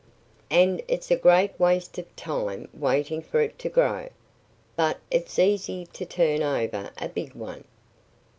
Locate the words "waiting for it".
2.73-3.59